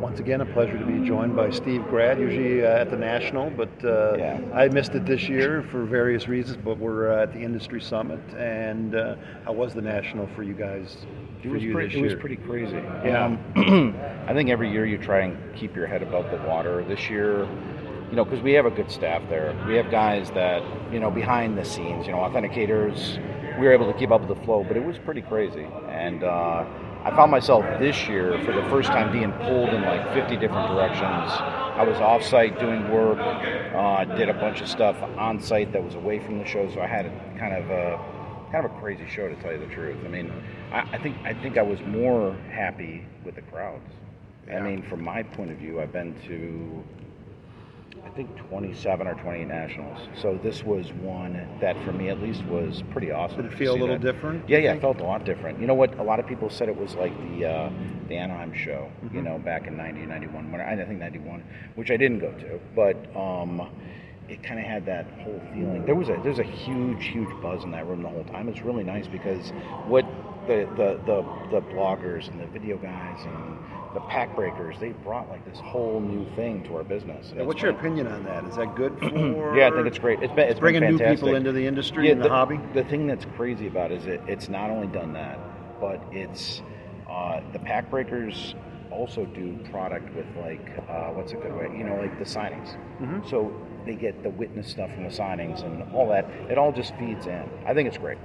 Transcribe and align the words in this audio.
Once 0.00 0.20
again, 0.20 0.42
a 0.42 0.46
pleasure 0.46 0.78
to 0.78 0.84
be 0.84 1.06
joined 1.06 1.34
by 1.34 1.48
Steve 1.50 1.82
Grad, 1.88 2.18
usually 2.18 2.62
uh, 2.62 2.68
at 2.68 2.90
the 2.90 2.96
National, 2.96 3.48
but 3.48 3.70
uh, 3.82 4.14
Yeah. 4.18 4.40
I 4.54 4.68
missed 4.68 4.94
it 4.94 5.06
this 5.06 5.26
year 5.26 5.62
for 5.70 5.84
various 5.86 6.28
reasons, 6.28 6.58
but 6.62 6.76
we're 6.76 7.10
uh, 7.12 7.22
at 7.22 7.32
the 7.32 7.40
Industry 7.40 7.80
Summit. 7.80 8.20
And 8.36 8.94
uh, 8.94 9.16
how 9.46 9.52
was 9.52 9.72
the 9.72 9.80
National 9.80 10.26
for 10.36 10.42
you 10.42 10.52
guys? 10.52 10.98
It 11.42 11.44
for 11.48 11.54
was, 11.54 11.62
you 11.62 11.72
pretty, 11.72 11.98
it 11.98 12.02
was 12.02 12.14
pretty 12.14 12.36
crazy. 12.36 12.76
Yeah. 12.76 13.24
Um, 13.24 13.96
I 14.28 14.34
think 14.34 14.50
every 14.50 14.70
year 14.70 14.84
you 14.84 14.98
try 14.98 15.20
and 15.20 15.56
keep 15.56 15.74
your 15.74 15.86
head 15.86 16.02
above 16.02 16.30
the 16.30 16.46
water. 16.46 16.84
This 16.84 17.08
year, 17.08 17.48
you 18.10 18.16
know, 18.16 18.24
because 18.24 18.42
we 18.42 18.52
have 18.52 18.66
a 18.66 18.70
good 18.70 18.90
staff 18.90 19.22
there. 19.30 19.56
We 19.66 19.76
have 19.76 19.90
guys 19.90 20.30
that, 20.32 20.62
you 20.92 21.00
know, 21.00 21.10
behind 21.10 21.56
the 21.56 21.64
scenes, 21.64 22.06
you 22.06 22.12
know, 22.12 22.18
authenticators. 22.18 23.18
We 23.58 23.66
were 23.66 23.72
able 23.72 23.90
to 23.90 23.98
keep 23.98 24.10
up 24.10 24.20
with 24.20 24.38
the 24.38 24.44
flow, 24.44 24.62
but 24.62 24.76
it 24.76 24.84
was 24.84 24.98
pretty 24.98 25.22
crazy. 25.22 25.66
And 25.88 26.22
uh, 26.22 26.66
I 27.04 27.10
found 27.14 27.30
myself 27.30 27.64
this 27.78 28.08
year, 28.08 28.38
for 28.44 28.52
the 28.52 28.62
first 28.68 28.88
time, 28.88 29.12
being 29.12 29.32
pulled 29.32 29.70
in 29.70 29.82
like 29.82 30.12
50 30.12 30.36
different 30.36 30.68
directions. 30.68 31.30
I 31.76 31.84
was 31.84 31.98
off 31.98 32.22
site 32.22 32.58
doing 32.58 32.90
work, 32.90 33.18
uh, 33.18 34.04
did 34.16 34.28
a 34.28 34.34
bunch 34.34 34.60
of 34.60 34.68
stuff 34.68 34.96
on 35.16 35.40
site 35.40 35.72
that 35.72 35.84
was 35.84 35.94
away 35.94 36.18
from 36.18 36.38
the 36.38 36.44
show, 36.46 36.68
so 36.72 36.80
I 36.80 36.86
had 36.86 37.06
kind 37.38 37.54
of 37.54 37.70
a 37.70 38.00
kind 38.50 38.64
of 38.64 38.72
a 38.72 38.80
crazy 38.80 39.06
show 39.08 39.28
to 39.28 39.34
tell 39.42 39.52
you 39.52 39.58
the 39.58 39.74
truth. 39.74 39.98
I 40.04 40.08
mean, 40.08 40.32
I, 40.72 40.80
I 40.92 40.98
think 40.98 41.16
I 41.24 41.34
think 41.34 41.58
I 41.58 41.62
was 41.62 41.80
more 41.82 42.34
happy 42.50 43.04
with 43.24 43.34
the 43.34 43.42
crowds. 43.42 43.92
I 44.50 44.60
mean, 44.60 44.82
from 44.82 45.02
my 45.02 45.22
point 45.22 45.50
of 45.50 45.58
view, 45.58 45.80
I've 45.80 45.92
been 45.92 46.14
to 46.28 46.84
I 48.04 48.10
think 48.10 48.34
27 48.48 49.06
or 49.06 49.14
28 49.14 49.46
nationals. 49.46 50.08
So 50.20 50.38
this 50.42 50.62
was 50.64 50.92
one 50.94 51.46
that, 51.60 51.76
for 51.84 51.92
me 51.92 52.08
at 52.08 52.20
least, 52.20 52.44
was 52.46 52.82
pretty 52.90 53.10
awesome. 53.10 53.42
Did 53.42 53.52
it 53.52 53.56
feel 53.56 53.74
a 53.74 53.78
little 53.78 53.98
that. 53.98 54.12
different? 54.12 54.48
Yeah, 54.48 54.58
yeah, 54.58 54.74
it 54.74 54.80
felt 54.80 55.00
a 55.00 55.04
lot 55.04 55.24
different. 55.24 55.60
You 55.60 55.66
know 55.66 55.74
what? 55.74 55.98
A 55.98 56.02
lot 56.02 56.18
of 56.18 56.26
people 56.26 56.48
said 56.50 56.68
it 56.68 56.76
was 56.76 56.94
like 56.94 57.16
the 57.30 57.46
uh, 57.46 57.70
the 58.08 58.16
Anaheim 58.16 58.52
show. 58.54 58.90
Mm-hmm. 59.04 59.16
You 59.16 59.22
know, 59.22 59.38
back 59.38 59.66
in 59.66 59.76
90, 59.76 60.06
91. 60.06 60.52
When 60.52 60.60
I, 60.60 60.72
I 60.72 60.84
think 60.84 60.98
91, 60.98 61.42
which 61.74 61.90
I 61.90 61.96
didn't 61.96 62.20
go 62.20 62.32
to, 62.32 62.60
but. 62.74 62.96
Um, 63.16 63.68
it 64.28 64.42
kind 64.42 64.58
of 64.58 64.66
had 64.66 64.84
that 64.86 65.06
whole 65.20 65.40
feeling. 65.54 65.84
There 65.86 65.94
was 65.94 66.08
a 66.08 66.20
there's 66.24 66.40
a 66.40 66.42
huge 66.42 67.06
huge 67.06 67.28
buzz 67.40 67.62
in 67.62 67.70
that 67.70 67.86
room 67.86 68.02
the 68.02 68.08
whole 68.08 68.24
time. 68.24 68.48
It's 68.48 68.60
really 68.62 68.82
nice 68.82 69.06
because 69.06 69.50
what 69.86 70.04
the 70.46 70.68
the 70.76 71.00
the, 71.06 71.60
the 71.60 71.66
bloggers 71.72 72.28
and 72.28 72.40
the 72.40 72.46
video 72.46 72.76
guys 72.76 73.18
and 73.24 73.58
the 73.94 74.00
pack 74.08 74.34
breakers 74.36 74.76
they 74.78 74.90
brought 74.92 75.28
like 75.30 75.44
this 75.50 75.58
whole 75.60 76.00
new 76.00 76.26
thing 76.36 76.62
to 76.64 76.76
our 76.76 76.84
business. 76.84 77.30
And 77.30 77.40
Yeah, 77.40 77.46
what's 77.46 77.62
your 77.62 77.72
been- 77.72 77.80
opinion 77.80 78.06
on 78.08 78.24
that? 78.24 78.44
Is 78.44 78.56
that 78.56 78.74
good 78.76 78.98
for? 78.98 79.56
yeah, 79.56 79.68
I 79.68 79.70
think 79.70 79.86
it's 79.86 79.98
great. 79.98 80.22
It's 80.22 80.32
been 80.34 80.48
it's 80.48 80.60
bringing 80.60 80.80
been 80.82 80.96
new 80.96 81.04
people 81.04 81.34
into 81.34 81.52
the 81.52 81.66
industry 81.66 82.06
Yeah, 82.06 82.12
and 82.12 82.22
the, 82.22 82.28
hobby. 82.28 82.60
The 82.74 82.84
thing 82.84 83.06
that's 83.06 83.24
crazy 83.36 83.66
about 83.66 83.92
it 83.92 84.00
is 84.02 84.06
it, 84.06 84.20
it's 84.26 84.48
not 84.48 84.70
only 84.70 84.88
done 84.88 85.12
that, 85.14 85.38
but 85.80 86.02
it's 86.12 86.62
uh, 87.08 87.40
the 87.52 87.58
pack 87.58 87.90
breakers 87.90 88.54
also 88.90 89.24
do 89.26 89.58
product 89.70 90.14
with 90.14 90.26
like 90.38 90.66
uh, 90.88 91.08
what's 91.10 91.32
a 91.32 91.36
good 91.36 91.54
way? 91.54 91.68
You 91.76 91.84
know, 91.84 91.96
like 91.96 92.18
the 92.18 92.24
signings. 92.24 92.76
Mm-hmm. 93.00 93.28
So 93.28 93.52
they 93.86 93.94
get 93.94 94.22
the 94.22 94.30
witness 94.30 94.68
stuff 94.68 94.92
from 94.92 95.04
the 95.04 95.10
signings 95.10 95.64
and 95.64 95.82
all 95.94 96.08
that. 96.10 96.28
It 96.50 96.58
all 96.58 96.72
just 96.72 96.94
feeds 96.96 97.26
in. 97.26 97.48
I 97.66 97.72
think 97.72 97.88
it's 97.88 97.98
great. 97.98 98.18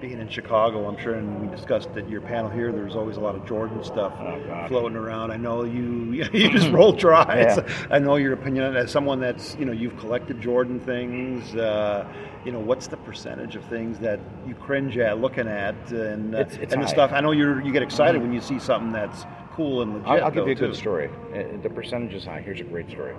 Being 0.00 0.20
in 0.20 0.28
Chicago, 0.28 0.86
I'm 0.86 0.96
sure, 0.96 1.14
and 1.14 1.40
we 1.40 1.48
discussed 1.56 1.88
at 1.96 2.08
your 2.08 2.20
panel 2.20 2.48
here. 2.48 2.70
There's 2.70 2.94
always 2.94 3.16
a 3.16 3.20
lot 3.20 3.34
of 3.34 3.44
Jordan 3.44 3.82
stuff 3.82 4.12
Oh, 4.20 4.66
floating 4.68 4.96
around. 4.96 5.32
I 5.32 5.36
know 5.36 5.64
you. 5.64 6.24
You 6.32 6.50
just 6.50 6.70
rolled 6.70 7.02
your 7.02 7.14
eyes. 7.14 7.56
Yeah. 7.58 7.86
I 7.90 7.98
know 7.98 8.14
your 8.14 8.32
opinion 8.32 8.76
as 8.76 8.92
someone 8.92 9.18
that's 9.18 9.56
you 9.56 9.64
know 9.64 9.72
you've 9.72 9.98
collected 9.98 10.40
Jordan 10.40 10.78
things. 10.78 11.52
Uh, 11.54 12.06
you 12.44 12.52
know 12.52 12.60
what's 12.60 12.86
the 12.86 12.96
percentage 12.98 13.56
of 13.56 13.64
things 13.64 13.98
that 13.98 14.20
you 14.46 14.54
cringe 14.54 14.96
at 14.98 15.18
looking 15.18 15.48
at 15.48 15.74
and 15.90 16.32
uh, 16.32 16.38
It's- 16.40 16.58
it's 16.62 16.72
and 16.74 16.82
the 16.82 16.86
stuff. 16.86 17.10
I 17.12 17.20
know 17.20 17.32
you 17.32 17.60
you 17.64 17.72
get 17.72 17.82
excited 17.82 18.22
when 18.22 18.32
you 18.32 18.40
see 18.40 18.60
something 18.60 18.92
that's 18.92 19.24
cool 19.54 19.82
and 19.82 19.94
legit. 19.94 20.08
I'll, 20.08 20.24
I'll 20.26 20.30
give 20.30 20.44
though, 20.44 20.46
you 20.46 20.52
a 20.52 20.54
good 20.54 20.74
too. 20.74 20.78
story. 20.78 21.10
Uh, 21.34 21.60
The 21.60 21.70
percentage 21.70 22.14
is 22.14 22.24
high. 22.24 22.40
Here's 22.40 22.60
a 22.60 22.64
great 22.64 22.88
story. 22.88 23.14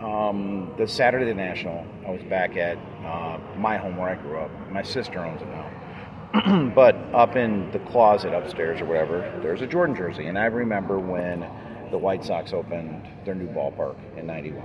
Um, 0.00 0.74
the 0.76 0.86
Saturday 0.86 1.32
National, 1.32 1.86
I 2.06 2.10
was 2.10 2.22
back 2.24 2.56
at 2.58 2.76
uh, 3.06 3.38
my 3.56 3.78
home 3.78 3.96
where 3.96 4.10
I 4.10 4.16
grew 4.16 4.36
up. 4.38 4.50
My 4.70 4.82
sister 4.82 5.18
owns 5.24 5.40
it 5.40 5.48
now. 5.48 5.70
but 6.74 6.96
up 7.14 7.36
in 7.36 7.70
the 7.70 7.78
closet 7.78 8.34
upstairs 8.34 8.80
or 8.80 8.86
whatever, 8.86 9.38
there's 9.40 9.60
a 9.60 9.66
Jordan 9.68 9.94
jersey. 9.94 10.26
And 10.26 10.36
I 10.36 10.46
remember 10.46 10.98
when 10.98 11.46
the 11.92 11.98
White 11.98 12.24
Sox 12.24 12.52
opened 12.52 13.06
their 13.24 13.36
new 13.36 13.46
ballpark 13.46 13.96
in 14.16 14.26
91. 14.26 14.64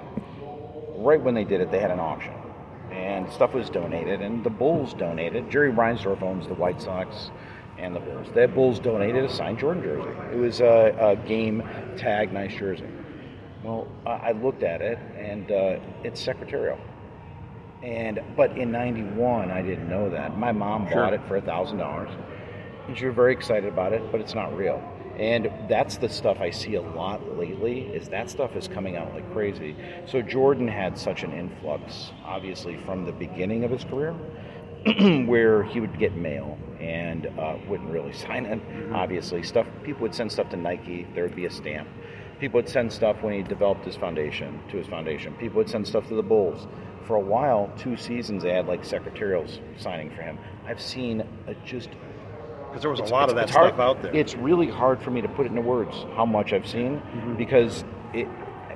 Right 0.95 1.21
when 1.21 1.35
they 1.35 1.43
did 1.43 1.61
it, 1.61 1.69
they 1.69 1.79
had 1.79 1.91
an 1.91 1.99
auction. 1.99 2.33
And 2.91 3.31
stuff 3.31 3.53
was 3.53 3.69
donated, 3.69 4.21
and 4.21 4.43
the 4.43 4.49
Bulls 4.49 4.95
donated. 4.95 5.51
Jerry 5.51 5.71
Reinsdorf 5.71 6.23
owns 6.23 6.47
the 6.47 6.55
White 6.55 6.81
Sox 6.81 7.29
and 7.77 7.95
the 7.95 7.99
Bulls. 7.99 8.27
The 8.33 8.47
Bulls 8.47 8.79
donated 8.79 9.23
a 9.23 9.29
signed 9.31 9.59
Jordan 9.59 9.83
jersey. 9.83 10.09
It 10.33 10.39
was 10.39 10.61
a, 10.61 10.95
a 10.99 11.15
game 11.27 11.61
tag, 11.97 12.33
nice 12.33 12.55
jersey. 12.55 12.89
Well, 13.63 13.87
I 14.07 14.31
looked 14.31 14.63
at 14.63 14.81
it, 14.81 14.97
and 15.15 15.51
uh, 15.51 15.79
it's 16.03 16.19
secretarial. 16.19 16.79
And 17.83 18.19
but 18.35 18.57
in 18.57 18.71
'91, 18.71 19.51
I 19.51 19.61
didn't 19.61 19.89
know 19.89 20.09
that. 20.09 20.37
My 20.37 20.51
mom 20.51 20.87
Sure. 20.87 20.95
bought 21.03 21.13
it 21.13 21.21
for 21.27 21.37
a 21.37 21.41
thousand 21.41 21.77
dollars, 21.77 22.09
and 22.87 22.97
she 22.97 23.05
was 23.05 23.15
very 23.15 23.31
excited 23.33 23.71
about 23.71 23.93
it. 23.93 24.11
But 24.11 24.21
it's 24.21 24.35
not 24.35 24.55
real. 24.55 24.81
And 25.17 25.51
that's 25.67 25.97
the 25.97 26.07
stuff 26.07 26.39
I 26.39 26.49
see 26.49 26.75
a 26.75 26.81
lot 26.81 27.37
lately. 27.37 27.81
Is 27.87 28.07
that 28.09 28.29
stuff 28.29 28.55
is 28.55 28.67
coming 28.67 28.95
out 28.95 29.13
like 29.13 29.29
crazy. 29.33 29.75
So 30.05 30.21
Jordan 30.21 30.67
had 30.67 30.97
such 30.97 31.23
an 31.23 31.33
influx, 31.33 32.11
obviously 32.23 32.77
from 32.85 33.05
the 33.05 33.11
beginning 33.11 33.63
of 33.65 33.71
his 33.71 33.83
career, 33.83 34.13
where 35.25 35.63
he 35.63 35.81
would 35.81 35.97
get 35.99 36.15
mail 36.15 36.57
and 36.79 37.27
uh, 37.37 37.57
wouldn't 37.67 37.89
really 37.91 38.13
sign 38.27 38.45
it. 38.45 38.61
Obviously, 38.93 39.43
stuff 39.43 39.67
people 39.83 40.01
would 40.03 40.15
send 40.15 40.31
stuff 40.31 40.49
to 40.49 40.57
Nike. 40.57 41.05
There 41.13 41.23
would 41.23 41.35
be 41.35 41.45
a 41.45 41.51
stamp. 41.51 41.87
People 42.39 42.59
would 42.59 42.69
send 42.69 42.91
stuff 42.91 43.21
when 43.21 43.33
he 43.33 43.43
developed 43.43 43.85
his 43.85 43.95
foundation 43.95 44.61
to 44.69 44.77
his 44.77 44.87
foundation. 44.87 45.33
People 45.35 45.57
would 45.57 45.69
send 45.69 45.87
stuff 45.87 46.07
to 46.07 46.15
the 46.15 46.23
Bulls. 46.23 46.67
For 47.05 47.15
a 47.15 47.19
while, 47.19 47.71
two 47.77 47.97
seasons, 47.97 48.43
they 48.43 48.53
had 48.53 48.67
like 48.67 48.83
secretarials 48.83 49.59
signing 49.77 50.09
for 50.11 50.21
him. 50.21 50.37
I've 50.65 50.81
seen 50.81 51.27
a 51.47 51.53
just 51.65 51.89
because 52.67 52.81
there 52.81 52.91
was 52.91 52.99
a 52.99 53.03
it's- 53.03 53.11
lot 53.11 53.29
of 53.29 53.35
that 53.35 53.49
stuff 53.49 53.75
hard- 53.75 53.79
out 53.79 54.01
there. 54.01 54.15
It's 54.15 54.35
really 54.35 54.67
hard 54.69 55.01
for 55.01 55.11
me 55.11 55.21
to 55.21 55.27
put 55.27 55.45
it 55.45 55.49
into 55.49 55.61
words 55.61 56.05
how 56.15 56.25
much 56.25 56.53
I've 56.53 56.67
seen 56.67 56.99
mm-hmm. 56.99 57.35
because 57.35 57.83
it 58.13 58.27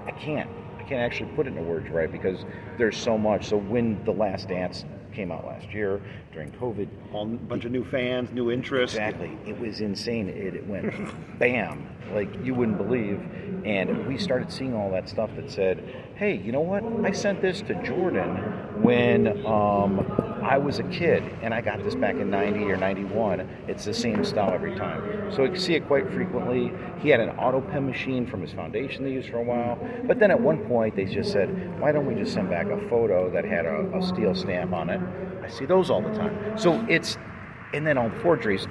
I 0.06 0.12
can't. 0.12 0.50
I 0.80 0.84
can't 0.84 1.02
actually 1.02 1.32
put 1.32 1.48
it 1.48 1.52
into 1.52 1.62
words 1.62 1.90
right 1.90 2.12
because 2.12 2.44
there's 2.78 2.98
so 2.98 3.18
much. 3.18 3.48
So 3.48 3.56
when 3.58 4.04
the 4.04 4.12
Last 4.12 4.50
Dance 4.50 4.84
came 5.14 5.32
out 5.32 5.46
last 5.46 5.72
year 5.72 6.02
during 6.34 6.52
COVID, 6.54 6.88
a 7.14 7.26
bunch 7.46 7.66
of 7.66 7.72
new 7.72 7.86
fans, 7.86 8.32
new 8.32 8.52
interest. 8.52 8.96
Exactly. 8.96 9.38
It 9.46 9.58
was 9.60 9.80
insane. 9.80 10.28
It, 10.28 10.56
it 10.56 10.68
went 10.68 10.92
bam, 11.40 11.88
like 12.14 12.30
you 12.44 12.54
wouldn't 12.54 12.78
believe. 12.78 13.22
And 13.66 14.08
we 14.08 14.18
started 14.18 14.52
seeing 14.52 14.74
all 14.74 14.92
that 14.92 15.08
stuff 15.08 15.30
that 15.38 15.50
said, 15.50 15.84
hey, 16.16 16.36
you 16.36 16.52
know 16.52 16.60
what? 16.60 16.84
I 17.06 17.12
sent 17.12 17.42
this 17.42 17.62
to 17.62 17.82
Jordan 17.84 18.36
when 18.82 19.46
um, 19.46 20.42
I 20.44 20.58
was 20.58 20.80
a 20.80 20.84
kid, 20.84 21.24
and 21.42 21.54
I 21.54 21.62
got 21.62 21.82
this 21.82 21.96
back 21.96 22.16
in 22.16 22.30
90 22.30 22.66
or 22.66 22.76
91. 22.76 23.40
It's 23.68 23.86
the 23.86 23.94
same 23.94 24.26
style 24.26 24.52
every 24.52 24.76
time. 24.76 25.32
So 25.32 25.46
I 25.46 25.54
see 25.56 25.76
it 25.76 25.88
quite 25.88 26.12
frequently. 26.12 26.74
He 27.00 27.08
had 27.08 27.22
an 27.22 27.30
auto 27.30 27.62
pen 27.62 27.86
machine 27.86 28.28
from 28.28 28.42
his 28.42 28.52
foundation 28.52 29.06
they 29.06 29.12
used 29.12 29.30
for 29.30 29.38
a 29.38 29.44
while. 29.44 29.80
But 30.06 30.20
then 30.20 30.30
at 30.30 30.40
one 30.40 30.66
point, 30.66 30.98
they 30.98 31.06
just 31.06 31.32
said, 31.32 31.80
why 31.80 31.94
don't 31.94 32.06
we 32.06 32.16
just 32.16 32.34
send 32.34 32.50
back 32.50 32.68
a 32.68 32.90
photo 32.90 33.30
that 33.32 33.46
had 33.46 33.66
a, 33.66 33.90
a 33.98 34.02
steel 34.02 34.36
stamp 34.36 34.74
on 34.74 34.90
it? 34.90 35.00
I 35.42 35.50
see 35.50 35.66
those 35.66 35.90
all 35.90 36.02
the 36.02 36.14
time. 36.14 36.58
So 36.58 36.86
it's 36.90 37.18
and 37.74 37.88
then 37.88 37.98
all 37.98 38.10
the 38.10 38.20
forgeries. 38.20 38.68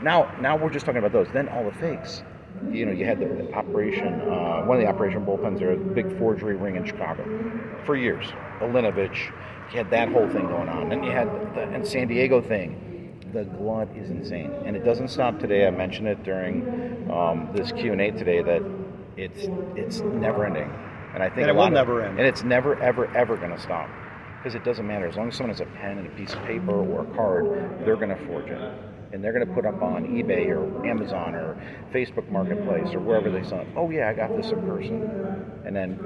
Now, 0.00 0.32
now 0.40 0.56
we're 0.56 0.70
just 0.70 0.86
talking 0.86 1.00
about 1.00 1.12
those. 1.12 1.26
Then 1.32 1.48
all 1.48 1.64
the 1.64 1.76
fakes. 1.76 2.22
You 2.70 2.86
know, 2.86 2.92
you 2.92 3.04
had 3.04 3.18
the 3.20 3.52
operation, 3.54 4.20
uh, 4.22 4.62
one 4.64 4.76
of 4.78 4.82
the 4.82 4.88
operation 4.88 5.24
bullpens. 5.24 5.58
There, 5.58 5.72
a 5.72 5.76
big 5.76 6.16
forgery 6.18 6.56
ring 6.56 6.76
in 6.76 6.84
Chicago 6.84 7.24
for 7.84 7.96
years. 7.96 8.24
Olinovich, 8.60 9.30
you 9.70 9.76
had 9.78 9.90
that 9.90 10.08
whole 10.08 10.28
thing 10.28 10.46
going 10.46 10.68
on. 10.68 10.88
Then 10.88 11.02
you 11.02 11.10
had 11.10 11.26
the 11.54 11.62
and 11.62 11.86
San 11.86 12.08
Diego 12.08 12.40
thing. 12.40 12.80
The 13.32 13.44
glut 13.44 13.88
is 13.96 14.10
insane, 14.10 14.52
and 14.64 14.76
it 14.76 14.84
doesn't 14.84 15.08
stop 15.08 15.38
today. 15.40 15.66
I 15.66 15.70
mentioned 15.70 16.06
it 16.08 16.22
during 16.22 17.10
um, 17.10 17.48
this 17.52 17.72
Q 17.72 17.92
and 17.92 18.00
A 18.00 18.10
today 18.12 18.42
that 18.42 18.62
it's 19.16 19.48
it's 19.76 20.00
never 20.00 20.46
ending, 20.46 20.70
and 21.14 21.22
I 21.22 21.28
think 21.28 21.40
And 21.42 21.50
it 21.50 21.54
will 21.56 21.64
of- 21.64 21.72
never 21.72 22.02
end. 22.02 22.18
and 22.18 22.26
it's 22.26 22.44
never 22.44 22.80
ever 22.80 23.06
ever 23.16 23.36
going 23.36 23.50
to 23.50 23.58
stop 23.60 23.88
because 24.38 24.54
it 24.54 24.62
doesn't 24.64 24.86
matter 24.86 25.06
as 25.06 25.16
long 25.16 25.28
as 25.28 25.34
someone 25.36 25.50
has 25.50 25.60
a 25.60 25.66
pen 25.66 25.98
and 25.98 26.06
a 26.06 26.10
piece 26.10 26.32
of 26.34 26.42
paper 26.44 26.72
or 26.72 27.02
a 27.02 27.14
card 27.16 27.46
they're 27.84 27.96
going 27.96 28.10
to 28.10 28.26
forge 28.26 28.46
it 28.46 28.60
and 29.14 29.22
they're 29.22 29.32
going 29.32 29.46
to 29.46 29.54
put 29.54 29.64
up 29.64 29.80
on 29.80 30.04
ebay 30.08 30.48
or 30.48 30.86
amazon 30.86 31.34
or 31.34 31.56
facebook 31.92 32.28
marketplace 32.30 32.92
or 32.92 33.00
wherever 33.00 33.30
they 33.30 33.42
sell 33.44 33.60
it 33.60 33.68
oh 33.76 33.88
yeah 33.90 34.08
i 34.08 34.12
got 34.12 34.36
this 34.36 34.50
in 34.50 34.60
person 34.66 35.00
and 35.64 35.74
then 35.74 35.98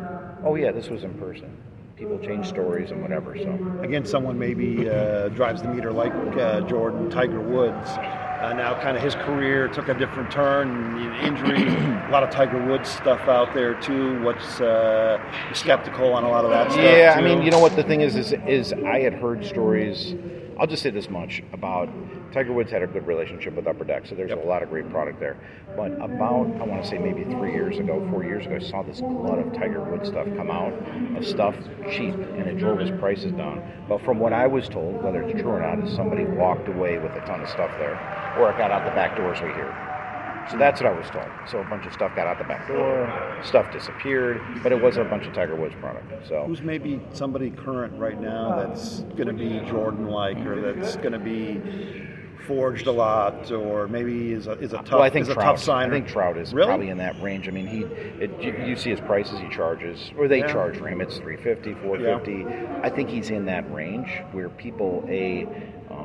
oh 0.44 0.54
yeah 0.54 0.70
this 0.70 0.88
was 0.90 1.02
in 1.02 1.14
person 1.14 1.50
people 1.96 2.18
change 2.18 2.46
stories 2.46 2.90
and 2.92 3.02
whatever 3.02 3.36
so 3.36 3.82
Again, 3.82 4.04
someone 4.04 4.38
maybe 4.38 4.88
uh, 4.88 5.28
drives 5.28 5.62
the 5.62 5.68
meter 5.68 5.90
like 5.92 6.12
uh, 6.36 6.60
Jordan, 6.62 7.10
Tiger 7.10 7.40
Woods. 7.40 7.88
Uh, 7.88 8.52
now, 8.54 8.78
kind 8.80 8.96
of 8.96 9.02
his 9.02 9.14
career 9.14 9.66
took 9.66 9.88
a 9.88 9.94
different 9.94 10.30
turn, 10.30 11.00
injury, 11.22 11.62
a 11.66 12.08
lot 12.12 12.22
of 12.22 12.30
Tiger 12.30 12.64
Woods 12.64 12.88
stuff 12.88 13.26
out 13.28 13.52
there 13.54 13.74
too. 13.80 14.20
What's 14.22 14.60
uh, 14.60 15.18
skeptical 15.54 16.12
on 16.12 16.24
a 16.24 16.28
lot 16.28 16.44
of 16.44 16.50
that 16.50 16.70
stuff? 16.70 16.84
Yeah, 16.84 17.14
I 17.16 17.22
mean, 17.22 17.42
you 17.42 17.50
know 17.50 17.58
what 17.58 17.74
the 17.74 17.82
thing 17.82 18.02
is 18.02 18.14
is 18.14 18.32
is 18.46 18.72
I 18.72 19.00
had 19.00 19.14
heard 19.14 19.44
stories 19.44 20.14
I'll 20.60 20.66
just 20.66 20.82
say 20.82 20.90
this 20.90 21.08
much 21.08 21.40
about 21.52 21.88
Tiger 22.32 22.52
Woods 22.52 22.72
had 22.72 22.82
a 22.82 22.88
good 22.88 23.06
relationship 23.06 23.54
with 23.54 23.68
Upper 23.68 23.84
Deck, 23.84 24.06
so 24.06 24.16
there's 24.16 24.30
Yep. 24.30 24.44
a 24.44 24.46
lot 24.46 24.62
of 24.62 24.70
great 24.70 24.90
product 24.90 25.20
there. 25.20 25.36
But 25.76 25.92
about, 26.00 26.50
I 26.60 26.64
want 26.64 26.82
to 26.82 26.88
say 26.88 26.98
maybe 26.98 27.22
three 27.24 27.52
years 27.52 27.78
ago, 27.78 28.04
four 28.10 28.24
years 28.24 28.44
ago, 28.44 28.56
I 28.56 28.58
saw 28.58 28.82
this 28.82 29.00
glut 29.00 29.38
of 29.38 29.52
Tiger 29.52 29.80
Woods 29.80 30.08
stuff 30.08 30.26
come 30.36 30.50
out 30.50 30.72
of 31.16 31.24
stuff 31.24 31.54
cheap, 31.92 32.14
and 32.14 32.48
it 32.48 32.58
drove 32.58 32.80
his 32.80 32.90
prices 32.98 33.30
down. 33.32 33.62
But 33.88 34.02
from 34.02 34.18
what 34.18 34.32
I 34.32 34.48
was 34.48 34.68
told, 34.68 35.00
whether 35.02 35.22
it's 35.22 35.40
true 35.40 35.52
or 35.52 35.60
not, 35.60 35.86
is 35.86 35.94
somebody 35.94 36.24
walked 36.24 36.66
away 36.68 36.98
with 36.98 37.12
a 37.12 37.20
ton 37.20 37.40
of 37.40 37.48
stuff 37.48 37.70
there, 37.78 37.94
or 38.36 38.50
it 38.50 38.58
got 38.58 38.72
out 38.72 38.84
the 38.84 38.90
back 38.90 39.16
door, 39.16 39.34
as 39.34 39.40
we 39.40 39.48
hear. 39.48 39.72
So 40.50 40.56
that's 40.56 40.80
what 40.80 40.90
I 40.92 40.96
was 40.98 41.08
told. 41.10 41.26
So 41.46 41.58
a 41.60 41.64
bunch 41.64 41.86
of 41.86 41.92
stuff 41.92 42.14
got 42.16 42.26
out 42.26 42.38
the 42.38 42.44
back 42.44 42.66
door, 42.68 43.12
stuff 43.44 43.70
disappeared, 43.72 44.40
but 44.62 44.72
it 44.72 44.80
wasn't 44.80 45.06
a 45.06 45.10
bunch 45.10 45.26
of 45.26 45.34
Tiger 45.34 45.54
Woods 45.56 45.74
product. 45.80 46.26
So 46.26 46.44
Who's 46.46 46.62
maybe 46.62 47.00
somebody 47.12 47.50
current 47.50 47.92
right 47.98 48.20
now 48.20 48.56
that's 48.56 49.00
going 49.16 49.26
to 49.28 49.32
be 49.34 49.60
Jordan-like, 49.68 50.38
or 50.46 50.72
that's 50.72 50.96
going 50.96 51.12
to 51.12 51.18
be 51.18 51.60
forged 52.46 52.86
a 52.86 52.92
lot, 52.92 53.50
or 53.52 53.88
maybe 53.88 54.32
is 54.32 54.46
a 54.46 54.52
is 54.52 54.72
a 54.72 54.78
tough 54.78 54.92
well, 54.92 55.02
I 55.02 55.10
think 55.10 55.24
is 55.24 55.28
a 55.28 55.34
Trout. 55.34 55.56
tough 55.56 55.62
signer. 55.62 55.92
I 55.92 55.96
think 55.98 56.08
Trout 56.08 56.38
is 56.38 56.54
Really? 56.54 56.66
probably 56.66 56.88
in 56.88 56.96
that 56.96 57.20
range. 57.20 57.46
I 57.46 57.50
mean, 57.50 57.66
he 57.66 57.80
it, 58.24 58.30
you, 58.40 58.52
you 58.68 58.76
see 58.76 58.88
his 58.88 59.00
prices 59.00 59.38
he 59.38 59.48
charges, 59.50 60.12
or 60.16 60.28
they 60.28 60.38
Yeah. 60.38 60.46
charge 60.52 60.78
for 60.78 60.88
him. 60.88 61.02
It's 61.02 61.18
350, 61.18 61.74
450. 61.82 62.46
I 62.82 62.88
think 62.88 63.10
he's 63.10 63.28
in 63.28 63.44
that 63.46 63.70
range 63.70 64.08
where 64.32 64.48
people 64.48 65.04
a 65.08 65.46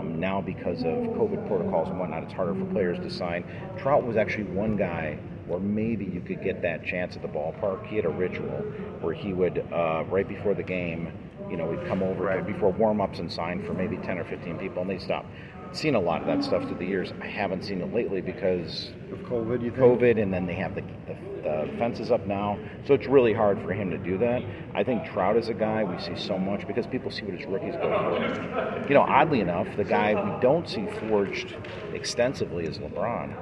um, 0.04 0.20
now 0.20 0.42
because 0.42 0.80
of 0.80 0.98
COVID 1.18 1.48
protocols 1.48 1.90
and 1.90 2.00
whatnot, 2.00 2.24
it's 2.24 2.34
harder 2.34 2.54
for 2.54 2.66
players 2.66 2.98
to 3.00 3.10
sign. 3.10 3.44
Trout 3.78 4.04
was 4.06 4.18
actually 4.18 4.46
one 4.46 4.76
guy 4.76 5.18
where 5.48 5.60
maybe 5.60 6.06
you 6.06 6.22
could 6.22 6.42
get 6.44 6.62
that 6.62 6.86
chance 6.86 7.16
at 7.16 7.22
the 7.22 7.28
ballpark. 7.28 7.86
He 7.88 7.96
had 7.98 8.06
a 8.06 8.10
ritual 8.10 8.66
where 9.02 9.14
he 9.14 9.34
would 9.34 9.66
uh, 9.74 10.04
right 10.10 10.28
before 10.28 10.54
the 10.54 10.64
game, 10.64 11.12
you 11.50 11.58
know, 11.58 11.70
he'd 11.72 11.86
come 11.88 12.02
over 12.02 12.24
Right. 12.24 12.46
before 12.46 12.72
warm-ups 12.72 13.20
and 13.20 13.32
sign 13.32 13.66
for 13.66 13.74
maybe 13.74 13.98
10 13.98 14.18
or 14.18 14.24
15 14.24 14.58
people, 14.58 14.82
and 14.82 14.90
they'd 14.90 15.02
stop. 15.02 15.26
Seen 15.74 15.96
a 15.96 16.00
lot 16.00 16.22
of 16.22 16.28
that 16.28 16.44
stuff 16.44 16.64
through 16.68 16.78
the 16.78 16.86
years. 16.86 17.12
I 17.22 17.26
haven't 17.26 17.64
seen 17.64 17.82
it 17.82 17.94
lately 17.94 18.22
because 18.22 18.92
Of 19.12 19.20
COVID, 19.20 19.64
you 19.64 19.72
think? 19.72 19.82
COVID, 19.82 20.22
and 20.22 20.32
then 20.34 20.46
they 20.46 20.54
have 20.54 20.76
the, 20.76 20.82
the, 21.08 21.16
the 21.42 21.78
fences 21.80 22.12
up 22.12 22.28
now. 22.28 22.60
So 22.86 22.94
it's 22.94 23.08
really 23.08 23.34
hard 23.34 23.60
for 23.64 23.74
him 23.74 23.90
to 23.90 23.98
do 23.98 24.18
that. 24.20 24.44
I 24.76 24.84
think 24.84 25.04
Trout 25.06 25.36
is 25.36 25.50
a 25.50 25.54
guy 25.54 25.84
we 25.84 26.00
see 26.00 26.16
so 26.16 26.38
much 26.38 26.68
because 26.68 26.86
people 26.86 27.10
see 27.10 27.24
what 27.24 27.38
his 27.40 27.48
rookies 27.48 27.74
go 27.76 27.90
for. 27.90 28.86
You 28.88 28.94
know, 28.94 29.02
oddly 29.02 29.42
enough, 29.42 29.68
the 29.76 29.84
guy 29.84 30.14
we 30.14 30.40
don't 30.42 30.70
see 30.70 30.86
forged 31.10 31.56
extensively 31.94 32.66
is 32.66 32.78
LeBron. 32.78 33.34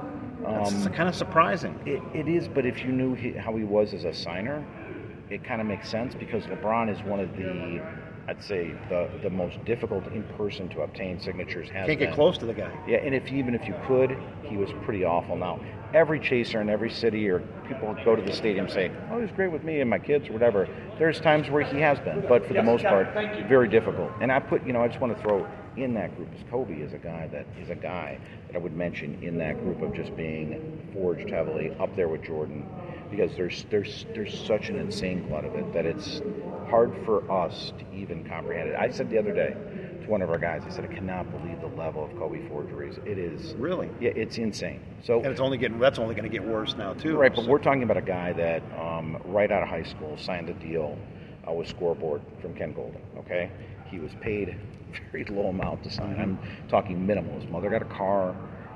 That's 0.44 0.86
Um, 0.86 0.94
kind 0.94 1.10
of 1.10 1.16
surprising. 1.16 1.78
it, 1.86 2.01
it 2.16 2.28
is, 2.30 2.48
but 2.48 2.66
if 2.66 2.83
you 2.83 2.92
knew 2.94 3.13
he, 3.13 3.31
how 3.33 3.56
he 3.57 3.63
was 3.66 3.94
as 3.94 4.06
a 4.06 4.13
signer, 4.13 4.66
it 5.30 5.44
kind 5.44 5.60
of 5.62 5.68
makes 5.68 5.88
sense 5.89 6.16
because 6.16 6.45
LeBron 6.45 6.89
is 6.89 7.01
one 7.04 7.19
of 7.19 7.36
the, 7.38 7.81
I'd 8.27 8.44
say, 8.44 8.73
the, 8.89 9.09
the 9.23 9.29
most 9.29 9.63
difficult 9.65 10.06
in 10.07 10.23
person 10.38 10.69
to 10.69 10.81
obtain 10.81 11.19
signatures. 11.19 11.69
Has 11.69 11.88
Can't 11.88 12.00
get 12.00 12.09
been. 12.09 12.13
close 12.15 12.38
to 12.38 12.45
the 12.45 12.53
guy. 12.53 12.71
Yeah, 12.88 12.97
and 12.97 13.15
if 13.15 13.31
even 13.31 13.56
if 13.56 13.68
you 13.68 13.75
could, 13.88 14.18
he 14.44 14.57
was 14.57 14.69
pretty 14.83 15.03
awful. 15.03 15.35
Now, 15.35 15.59
every 15.94 16.19
chaser 16.19 16.62
in 16.62 16.69
every 16.69 16.89
city 16.89 17.29
or 17.29 17.39
people 17.68 17.95
go 18.06 18.15
to 18.15 18.21
the 18.21 18.31
stadium 18.31 18.69
say, 18.69 18.91
"Oh, 19.12 19.19
he's 19.19 19.31
great 19.31 19.51
with 19.51 19.63
me 19.63 19.81
and 19.81 19.89
my 19.89 20.00
kids 20.00 20.29
or 20.29 20.33
whatever." 20.33 20.68
There's 21.00 21.19
times 21.19 21.50
where 21.50 21.63
he 21.63 21.79
has 21.79 22.00
been, 22.00 22.23
but 22.27 22.45
for 22.45 22.53
the 22.53 22.63
most 22.63 22.83
part, 22.83 23.12
very 23.47 23.68
difficult. 23.68 24.12
And 24.21 24.31
I 24.31 24.39
put, 24.39 24.65
you 24.65 24.71
know, 24.73 24.81
I 24.83 24.88
just 24.88 25.01
want 25.01 25.15
to 25.15 25.21
throw 25.21 25.47
in 25.77 25.94
that 25.95 26.15
group 26.18 26.27
as 26.38 26.44
Kobe 26.50 26.75
is 26.75 26.94
a 26.94 26.97
guy 26.97 27.27
that 27.27 27.45
is 27.59 27.69
a 27.69 27.75
guy 27.75 28.19
that 28.47 28.56
I 28.56 28.59
would 28.59 28.75
mention 28.75 29.18
in 29.23 29.38
that 29.39 29.57
group 29.63 29.81
of 29.81 29.94
just 29.94 30.15
being 30.15 30.89
forged 30.94 31.29
heavily 31.29 31.73
up 31.79 31.95
there 31.95 32.07
with 32.09 32.23
Jordan, 32.23 32.68
because 33.09 33.35
there's 33.35 33.65
there's 33.69 34.06
there's 34.13 34.38
such 34.45 34.69
an 34.69 34.75
insane 34.77 35.27
glut 35.27 35.45
of 35.45 35.56
it 35.56 35.73
that 35.73 35.85
it's 35.85 36.21
hard 36.71 36.95
for 37.06 37.29
us 37.29 37.73
to 37.77 37.95
even 37.95 38.23
comprehend 38.23 38.69
it. 38.69 38.75
I 38.75 38.89
said 38.89 39.09
the 39.09 39.19
other 39.19 39.33
day 39.33 39.53
to 40.03 40.09
one 40.09 40.21
of 40.21 40.29
our 40.29 40.38
guys, 40.39 40.63
I 40.65 40.69
said, 40.69 40.85
I 40.85 40.88
cannot 40.88 41.29
believe 41.31 41.59
the 41.59 41.68
level 41.68 42.03
of 42.03 42.15
Kobe 42.18 42.47
forgeries. 42.47 42.97
It 43.06 43.18
is 43.19 43.53
Really? 43.56 43.89
yeah, 44.00 44.12
it's 44.15 44.38
insane. 44.38 44.79
So 45.03 45.18
And 45.18 45.27
it's 45.27 45.41
only 45.41 45.57
getting 45.57 45.77
that's 45.79 46.00
only 46.00 46.15
going 46.15 46.29
to 46.31 46.35
get 46.35 46.47
worse 46.47 46.75
now 46.77 46.94
too. 46.94 47.18
right, 47.18 47.35
but 47.35 47.44
So- 47.44 47.50
we're 47.51 47.59
talking 47.59 47.83
about 47.83 47.97
a 47.97 48.01
guy 48.01 48.31
that 48.33 48.63
um, 48.79 49.18
right 49.25 49.51
out 49.51 49.62
of 49.62 49.68
high 49.69 49.83
school 49.83 50.18
signed 50.18 50.50
a 50.50 50.53
deal 50.53 50.97
uh, 51.47 51.51
with 51.51 51.68
Scoreboard 51.68 52.21
from 52.41 52.53
Ken 52.56 52.73
Goldin. 52.73 53.01
Okay, 53.19 53.51
he 53.89 54.00
was 54.00 54.12
paid 54.21 54.50
a 54.50 54.56
very 55.12 55.25
low 55.25 55.47
amount 55.47 55.83
to 55.83 55.89
sign. 55.91 56.18
I'm 56.19 56.39
talking 56.69 57.06
minimal. 57.06 57.38
His 57.39 57.50
mother 57.51 57.69
got 57.69 57.81
a 57.81 57.85
car. 57.85 58.33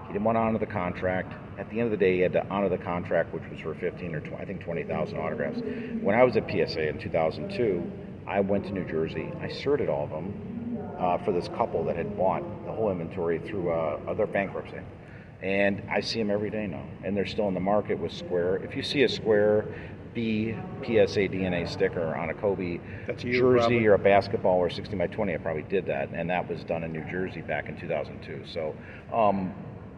He 0.07 0.13
didn't 0.13 0.25
want 0.25 0.35
to 0.35 0.41
honor 0.41 0.59
the 0.59 0.65
contract. 0.65 1.33
At 1.57 1.69
the 1.69 1.79
end 1.79 1.91
of 1.91 1.91
the 1.91 1.97
day, 1.97 2.15
he 2.15 2.21
had 2.21 2.33
to 2.33 2.45
honor 2.49 2.69
the 2.69 2.77
contract, 2.77 3.33
which 3.33 3.43
was 3.49 3.59
for 3.59 3.73
15 3.75 4.13
or 4.15 4.19
20, 4.19 4.35
I 4.35 4.45
think 4.45 4.61
20,000 4.61 5.17
autographs. 5.17 5.61
When 6.01 6.15
I 6.15 6.23
was 6.23 6.35
at 6.37 6.49
PSA 6.49 6.89
in 6.89 6.99
2002, 6.99 7.91
I 8.27 8.39
went 8.39 8.65
to 8.65 8.71
New 8.71 8.85
Jersey. 8.85 9.31
I 9.41 9.49
sorted 9.49 9.89
all 9.89 10.03
of 10.03 10.09
them 10.09 10.79
uh, 10.99 11.17
for 11.19 11.31
this 11.31 11.47
couple 11.49 11.83
that 11.85 11.95
had 11.95 12.17
bought 12.17 12.43
the 12.65 12.71
whole 12.71 12.91
inventory 12.91 13.39
through 13.39 13.71
uh, 13.71 14.13
their 14.13 14.27
bankruptcy. 14.27 14.79
And 15.41 15.83
I 15.91 16.01
see 16.01 16.19
them 16.19 16.31
every 16.31 16.49
day 16.49 16.65
now, 16.65 16.83
and 17.03 17.15
they're 17.15 17.25
still 17.25 17.47
in 17.47 17.53
the 17.53 17.59
market 17.59 17.99
with 17.99 18.11
Square. 18.11 18.57
If 18.57 18.75
you 18.75 18.81
see 18.81 19.03
a 19.03 19.09
Square 19.09 19.67
B 20.13 20.55
PSA 20.81 21.27
DNA 21.27 21.67
sticker 21.69 22.15
on 22.15 22.29
a 22.29 22.33
Kobe 22.33 22.79
you, 23.19 23.33
jersey 23.33 23.57
probably. 23.57 23.85
or 23.85 23.93
a 23.95 23.99
basketball 23.99 24.57
or 24.57 24.69
16 24.69 24.97
by 24.97 25.07
20, 25.07 25.33
I 25.33 25.37
probably 25.37 25.63
did 25.63 25.85
that, 25.87 26.09
and 26.09 26.29
that 26.29 26.49
was 26.49 26.63
done 26.63 26.83
in 26.83 26.93
New 26.93 27.03
Jersey 27.11 27.41
back 27.41 27.67
in 27.67 27.77
2002. 27.79 28.45
So, 28.51 28.75
um, 29.13 29.53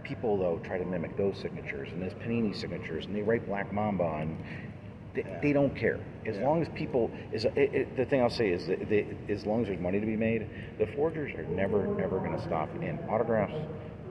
people 0.08 0.38
though 0.38 0.60
try 0.64 0.78
to 0.78 0.86
mimic 0.86 1.18
those 1.18 1.38
signatures 1.38 1.90
and 1.92 2.02
those 2.02 2.14
Panini 2.14 2.56
signatures, 2.56 3.06
and 3.06 3.16
they 3.16 3.22
write 3.22 3.46
Black 3.48 3.72
Mamba 3.74 4.04
on. 4.04 4.38
They, 5.14 5.26
they 5.42 5.54
don't 5.54 5.76
care 5.76 6.00
as 6.26 6.36
Yeah. 6.36 6.46
long 6.48 6.62
as 6.62 6.70
people 6.76 7.10
is 7.32 7.46
it, 7.46 7.54
it, 7.56 7.98
the 7.98 8.06
thing 8.06 8.22
I'll 8.22 8.30
say 8.30 8.50
is 8.50 8.68
that 8.68 8.90
they, 8.90 9.08
as 9.30 9.46
long 9.46 9.62
as 9.62 9.68
there's 9.68 9.80
money 9.80 10.00
to 10.00 10.06
be 10.06 10.16
made, 10.18 10.48
the 10.80 10.88
forgers 10.96 11.34
are 11.36 11.44
never 11.44 11.90
ever 12.00 12.20
going 12.20 12.38
to 12.38 12.44
stop 12.44 12.70
in 12.84 13.00
autographs, 13.10 13.54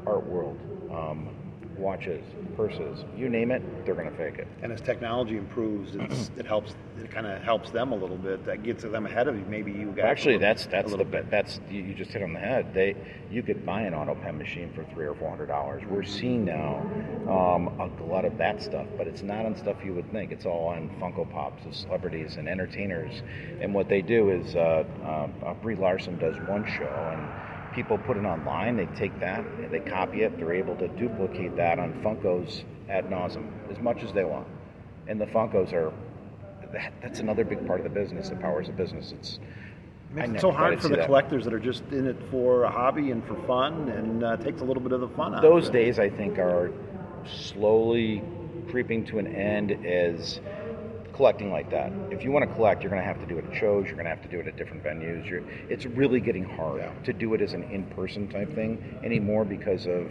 art 0.07 0.27
world, 0.27 0.59
um, 0.91 1.36
watches, 1.79 2.25
purses, 2.57 3.05
you 3.17 3.29
name 3.29 3.51
it, 3.51 3.63
they're 3.85 3.95
going 3.95 4.11
to 4.11 4.17
fake 4.17 4.39
it. 4.39 4.49
and 4.63 4.73
as 4.73 4.81
technology 4.81 5.37
improves, 5.37 5.95
it's, 5.95 6.31
it 6.37 6.47
helps. 6.47 6.75
It 7.03 7.11
kind 7.11 7.27
of 7.27 7.43
helps 7.43 7.71
them 7.71 7.93
a 7.93 7.95
little 7.95 8.17
bit. 8.17 8.45
That 8.47 8.63
gets 8.63 8.83
them 8.83 9.05
ahead 9.05 9.29
of 9.29 9.37
you. 9.37 9.45
Maybe 9.49 9.71
you 9.71 9.93
guys. 9.93 10.07
Actually, 10.07 10.39
that's 10.39 10.67
that's 10.67 10.91
the 10.95 11.05
bit. 11.05 11.31
that's 11.31 11.61
you 11.71 11.83
you 11.83 11.95
just 11.95 12.11
hit 12.11 12.23
on 12.23 12.33
the 12.33 12.41
head. 12.41 12.73
They 12.73 12.97
you 13.31 13.43
could 13.43 13.67
buy 13.67 13.83
an 13.83 13.95
auto 13.95 14.15
pen 14.15 14.39
machine 14.39 14.73
for 14.75 14.85
three 14.95 15.07
or 15.07 15.15
four 15.15 15.29
hundred 15.29 15.47
dollars. 15.47 15.83
We're 15.89 16.05
seeing 16.05 16.45
now 16.45 16.79
um, 17.29 17.79
a 17.81 17.89
glut 17.99 18.25
of 18.25 18.39
that 18.39 18.63
stuff, 18.63 18.87
but 18.97 19.07
it's 19.07 19.23
not 19.23 19.45
on 19.45 19.57
stuff 19.57 19.77
you 19.85 19.95
would 19.95 20.11
think. 20.11 20.33
It's 20.33 20.47
all 20.47 20.69
on 20.69 20.89
Funko 21.01 21.31
Pops 21.31 21.65
of 21.67 21.75
celebrities 21.75 22.37
and 22.37 22.49
entertainers. 22.49 23.23
And 23.61 23.75
what 23.75 23.89
they 23.89 24.01
do 24.03 24.31
is 24.31 24.55
uh, 24.57 24.85
uh, 25.03 25.29
uh, 25.47 25.55
Brie 25.55 25.77
Larson 25.77 26.19
does 26.19 26.37
one 26.49 26.65
show 26.65 27.11
and. 27.13 27.56
People 27.77 27.99
put 27.99 28.17
it 28.17 28.25
online. 28.25 28.77
They 28.79 28.87
take 28.97 29.21
that, 29.21 29.45
they 29.71 29.81
copy 29.81 30.23
it. 30.23 30.39
They're 30.39 30.55
able 30.55 30.75
to 30.77 30.89
duplicate 30.89 31.55
that 31.57 31.79
on 31.79 31.93
Funkos 32.03 32.65
ad 32.89 33.11
nauseum 33.11 33.47
as 33.71 33.79
much 33.81 34.03
as 34.03 34.15
they 34.15 34.25
want. 34.25 34.47
And 35.07 35.21
the 35.21 35.27
Funkos 35.27 35.75
are 35.75 35.93
that, 36.73 36.95
that's 37.03 37.21
another 37.21 37.45
big 37.45 37.67
part 37.67 37.79
of 37.81 37.85
the 37.85 37.91
business. 37.91 38.31
The 38.31 38.37
powers 38.37 38.71
of 38.71 38.77
business. 38.79 39.13
It's 39.13 39.39
Makes 40.15 40.31
it 40.31 40.41
so 40.41 40.53
hard 40.53 40.81
for 40.81 40.89
the 40.89 40.97
that. 40.97 41.07
collectors 41.07 41.45
that 41.45 41.53
are 41.53 41.59
just 41.59 41.83
in 41.91 42.07
it 42.07 42.17
for 42.31 42.63
a 42.63 42.71
hobby 42.71 43.11
and 43.11 43.23
for 43.27 43.35
fun, 43.47 43.89
and 43.91 44.25
uh, 44.25 44.37
takes 44.39 44.63
a 44.63 44.65
little 44.65 44.83
bit 44.83 44.93
of 44.93 45.01
the 45.01 45.09
fun 45.09 45.35
out. 45.35 45.43
Those 45.43 45.69
days, 45.69 45.99
I 45.99 46.09
think, 46.09 46.39
are 46.39 46.71
slowly 47.27 48.23
creeping 48.71 49.05
to 49.07 49.19
an 49.19 49.27
end 49.27 49.73
as 49.85 50.41
collecting 51.17 51.51
like 51.51 51.71
that. 51.71 51.93
If 52.11 52.23
you 52.23 52.31
want 52.31 52.49
to 52.49 52.55
collect, 52.55 52.83
you're 52.83 52.91
going 52.91 53.01
to 53.03 53.07
have 53.07 53.19
to 53.21 53.27
do 53.27 53.39
it 53.39 53.45
at 53.51 53.57
shows. 53.57 53.87
You're 53.87 53.95
going 53.95 54.05
to 54.05 54.11
have 54.11 54.23
to 54.23 54.29
do 54.29 54.39
it 54.39 54.47
at 54.47 54.57
different 54.57 54.85
venues. 54.85 55.29
You're, 55.29 55.43
it's 55.71 55.87
really 55.87 56.21
getting 56.21 56.45
hard 56.45 56.81
Yeah. 56.81 56.93
to 57.05 57.13
do 57.13 57.35
it 57.35 57.41
as 57.41 57.53
an 57.55 57.63
in-person 57.65 58.29
type 58.29 58.55
thing 58.55 59.01
anymore 59.03 59.45
because 59.45 59.87
of 59.87 60.11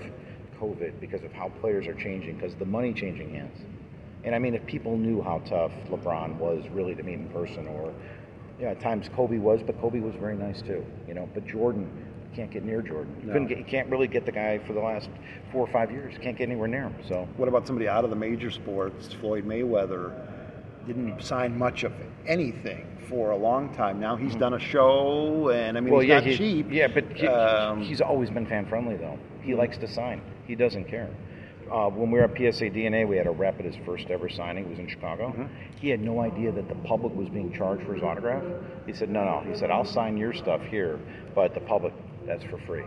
COVID, 0.60 1.00
because 1.00 1.24
of 1.24 1.32
how 1.34 1.50
players 1.62 1.86
are 1.88 1.94
changing, 1.94 2.36
because 2.36 2.56
the 2.56 2.66
money 2.66 2.94
changing 2.94 3.30
hands. 3.34 3.58
And 4.24 4.34
I 4.34 4.40
mean, 4.40 4.56
if 4.56 4.66
people 4.66 4.98
knew 4.98 5.22
how 5.22 5.40
tough 5.46 5.72
LeBron 5.90 6.38
was 6.38 6.64
really 6.72 6.96
to 6.96 7.04
meet 7.04 7.20
in 7.20 7.28
person, 7.30 7.68
or 7.68 7.94
you 8.58 8.66
know, 8.66 8.72
at 8.72 8.80
times 8.80 9.08
Kobe 9.16 9.38
was, 9.38 9.62
but 9.64 9.80
Kobe 9.80 10.00
was 10.00 10.16
very 10.16 10.36
nice 10.36 10.62
too. 10.62 10.84
You 11.08 11.14
know, 11.14 11.30
but 11.34 11.46
Jordan 11.46 11.88
you 12.32 12.36
can't 12.42 12.50
get 12.52 12.64
near 12.66 12.82
Jordan. 12.82 13.16
You 13.22 13.28
No. 13.28 13.34
couldn't 13.34 13.48
get, 13.48 13.58
you 13.60 13.64
can't 13.64 13.90
really 13.90 14.08
get 14.08 14.26
the 14.26 14.32
guy 14.32 14.58
for 14.66 14.74
the 14.74 14.80
last 14.82 15.10
four 15.52 15.62
or 15.62 15.72
five 15.72 15.90
years. 15.92 16.16
Can't 16.22 16.38
get 16.38 16.50
anywhere 16.50 16.68
near 16.68 16.84
him. 16.90 16.96
So 17.08 17.28
What 17.38 17.48
about 17.48 17.66
somebody 17.68 17.88
out 17.88 18.04
of 18.04 18.10
the 18.10 18.16
major 18.16 18.50
sports? 18.52 19.14
Floyd 19.14 19.46
Mayweather 19.46 20.12
didn't 20.88 21.22
sign 21.22 21.58
much 21.58 21.84
of 21.84 21.94
anything 22.28 22.86
for 23.10 23.32
a 23.32 23.38
long 23.38 23.74
time. 23.76 24.00
Now 24.00 24.16
he's 24.16 24.36
done 24.36 24.54
a 24.54 24.60
show, 24.60 25.50
and 25.50 25.78
I 25.78 25.82
mean, 25.82 25.92
well, 25.92 26.02
he's 26.02 26.10
yeah, 26.10 26.16
not 26.16 26.26
he, 26.26 26.38
cheap. 26.38 26.68
yeah, 26.72 26.88
but 26.88 27.06
he, 27.14 27.28
Um, 27.28 27.82
he's 27.82 28.02
always 28.02 28.30
been 28.30 28.46
fan 28.46 28.66
friendly 28.66 28.98
though. 28.98 29.20
He 29.42 29.54
likes 29.54 29.78
to 29.80 29.88
sign. 29.88 30.22
He 30.48 30.56
doesn't 30.56 30.86
care. 30.86 31.10
Uh, 31.72 31.90
when 31.90 32.12
we 32.12 32.20
were 32.20 32.26
at 32.26 32.32
PSA 32.38 32.66
DNA, 32.70 33.08
we 33.08 33.18
had 33.18 33.26
a 33.26 33.32
rep 33.32 33.58
at 33.60 33.66
his 33.66 33.76
first 33.86 34.10
ever 34.12 34.30
signing. 34.30 34.66
It 34.66 34.70
was 34.70 34.80
in 34.80 34.88
Chicago. 34.88 35.30
Mm-hmm. 35.30 35.46
He 35.80 35.90
had 35.90 36.00
no 36.00 36.20
idea 36.22 36.52
that 36.52 36.68
the 36.70 36.76
public 36.76 37.16
was 37.16 37.28
being 37.30 37.52
charged 37.52 37.84
for 37.86 37.96
his 37.96 38.04
autograph. 38.04 38.44
He 38.86 38.94
said, 38.94 39.10
"No, 39.10 39.24
no." 39.24 39.44
He 39.52 39.58
said, 39.58 39.72
"I'll 39.72 39.86
sign 39.86 40.18
your 40.18 40.34
stuff 40.34 40.62
here, 40.64 41.00
but 41.34 41.54
the 41.54 41.62
public, 41.62 41.94
that's 42.26 42.44
for 42.44 42.60
free." 42.60 42.84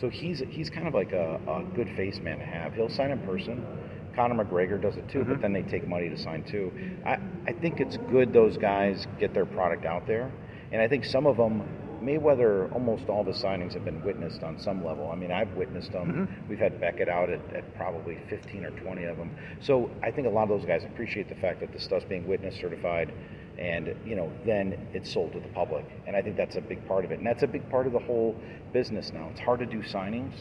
So 0.00 0.08
he's 0.08 0.40
he's 0.48 0.70
kind 0.70 0.86
of 0.86 0.94
like 0.94 1.12
a, 1.12 1.40
a 1.48 1.64
good 1.74 1.88
face 1.96 2.20
man 2.20 2.38
to 2.38 2.44
have. 2.44 2.74
He'll 2.74 2.88
sign 2.88 3.10
in 3.10 3.18
person. 3.20 3.64
Conor 4.14 4.44
McGregor 4.44 4.80
does 4.80 4.96
it 4.96 5.08
too, 5.08 5.20
Mm-hmm. 5.20 5.32
but 5.32 5.42
then 5.42 5.52
they 5.52 5.62
take 5.62 5.86
money 5.86 6.08
to 6.08 6.16
sign 6.16 6.42
too. 6.44 6.72
I, 7.04 7.18
I 7.46 7.52
think 7.52 7.80
it's 7.80 7.96
good 8.10 8.32
those 8.32 8.56
guys 8.56 9.06
get 9.18 9.32
their 9.34 9.46
product 9.46 9.84
out 9.84 10.06
there, 10.06 10.30
and 10.70 10.80
I 10.82 10.88
think 10.88 11.04
some 11.04 11.26
of 11.26 11.36
them 11.36 11.62
Mayweather, 12.02 12.72
almost 12.72 13.08
all 13.08 13.22
the 13.22 13.30
signings 13.30 13.74
have 13.74 13.84
been 13.84 14.02
witnessed 14.02 14.42
on 14.42 14.58
some 14.58 14.84
level. 14.84 15.08
I 15.12 15.14
mean, 15.14 15.30
I've 15.30 15.52
witnessed 15.54 15.92
them. 15.92 16.26
Mm-hmm. 16.26 16.48
We've 16.48 16.58
had 16.58 16.80
Beckett 16.80 17.08
out 17.08 17.30
at, 17.30 17.40
at 17.54 17.74
probably 17.76 18.18
15 18.28 18.64
or 18.64 18.70
20 18.70 19.04
of 19.04 19.16
them. 19.18 19.30
So 19.60 19.88
I 20.02 20.10
think 20.10 20.26
a 20.26 20.30
lot 20.30 20.42
of 20.42 20.48
those 20.48 20.66
guys 20.66 20.82
appreciate 20.82 21.28
the 21.28 21.36
fact 21.36 21.60
that 21.60 21.72
the 21.72 21.78
stuff's 21.78 22.04
being 22.04 22.26
witness 22.26 22.56
certified, 22.56 23.12
and 23.56 23.94
you 24.04 24.16
know, 24.16 24.32
then 24.44 24.88
it's 24.92 25.12
sold 25.12 25.32
to 25.34 25.38
the 25.40 25.48
public. 25.48 25.84
And 26.08 26.16
I 26.16 26.22
think 26.22 26.36
that's 26.36 26.56
a 26.56 26.60
big 26.60 26.84
part 26.88 27.04
of 27.04 27.12
it, 27.12 27.18
and 27.18 27.26
that's 27.26 27.44
a 27.44 27.46
big 27.46 27.68
part 27.70 27.86
of 27.86 27.92
the 27.92 28.00
whole 28.00 28.34
business 28.72 29.12
now. 29.12 29.28
It's 29.30 29.40
hard 29.40 29.60
to 29.60 29.66
do 29.66 29.78
signings 29.82 30.32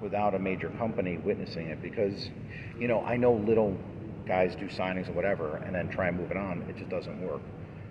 without 0.00 0.34
a 0.34 0.38
major 0.38 0.70
company 0.70 1.18
witnessing 1.18 1.68
it 1.68 1.82
because, 1.82 2.30
you 2.78 2.88
know, 2.88 3.00
I 3.02 3.16
know 3.16 3.34
little 3.34 3.76
guys 4.26 4.54
do 4.54 4.68
signings 4.68 5.08
or 5.08 5.12
whatever, 5.12 5.56
and 5.56 5.74
then 5.74 5.88
try 5.88 6.08
and 6.08 6.16
move 6.16 6.30
it 6.30 6.36
on. 6.36 6.62
It 6.68 6.76
just 6.76 6.90
doesn't 6.90 7.20
work. 7.26 7.40